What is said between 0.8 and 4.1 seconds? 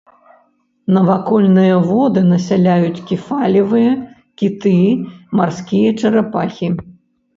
Навакольныя воды насяляюць кефалевыя,